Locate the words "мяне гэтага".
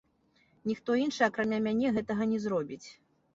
1.67-2.23